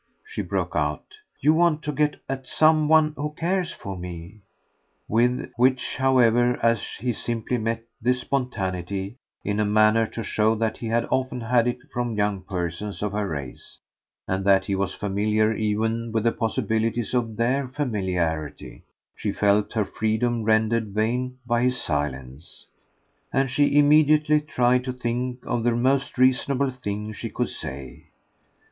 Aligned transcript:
she 0.25 0.41
broke 0.41 0.75
out. 0.75 1.15
"You 1.41 1.53
want 1.53 1.83
to 1.83 1.91
get 1.91 2.19
at 2.27 2.47
some 2.47 2.87
one 2.87 3.13
who 3.15 3.33
cares 3.37 3.71
for 3.71 3.95
me." 3.95 4.39
With 5.07 5.51
which, 5.57 5.95
however, 5.97 6.57
as 6.63 6.81
he 6.95 7.13
simply 7.13 7.59
met 7.59 7.83
this 8.01 8.21
spontaneity 8.21 9.17
in 9.45 9.59
a 9.59 9.63
manner 9.63 10.07
to 10.07 10.23
show 10.23 10.55
that 10.55 10.77
he 10.79 10.87
had 10.87 11.05
often 11.11 11.39
had 11.41 11.67
it 11.67 11.83
from 11.93 12.15
young 12.15 12.41
persons 12.41 13.03
of 13.03 13.11
her 13.11 13.27
race, 13.27 13.77
and 14.27 14.43
that 14.43 14.65
he 14.65 14.73
was 14.73 14.95
familiar 14.95 15.53
even 15.53 16.11
with 16.11 16.23
the 16.23 16.31
possibilities 16.31 17.13
of 17.13 17.37
THEIR 17.37 17.67
familiarity, 17.67 18.81
she 19.15 19.31
felt 19.31 19.73
her 19.73 19.85
freedom 19.85 20.41
rendered 20.43 20.87
vain 20.95 21.37
by 21.45 21.61
his 21.61 21.79
silence, 21.79 22.65
and 23.31 23.51
she 23.51 23.77
immediately 23.77 24.41
tried 24.41 24.83
to 24.85 24.93
think 24.93 25.45
of 25.45 25.63
the 25.63 25.75
most 25.75 26.17
reasonable 26.17 26.71
thing 26.71 27.13
she 27.13 27.29
could 27.29 27.49
say. 27.49 28.05